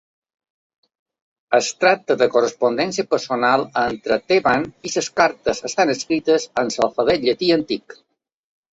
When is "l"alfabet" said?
6.77-7.31